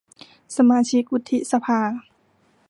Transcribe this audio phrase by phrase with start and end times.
[0.55, 1.79] สมาชิกวุฒิสภา